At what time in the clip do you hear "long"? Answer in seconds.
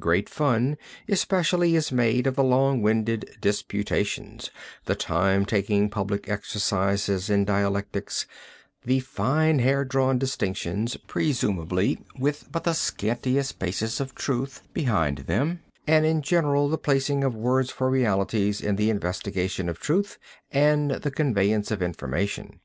2.42-2.80